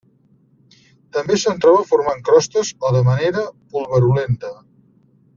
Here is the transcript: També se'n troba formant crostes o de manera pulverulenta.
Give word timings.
També 1.17 1.35
se'n 1.41 1.59
troba 1.65 1.83
formant 1.89 2.23
crostes 2.29 2.71
o 2.89 2.93
de 2.95 3.01
manera 3.11 3.43
pulverulenta. 3.75 4.51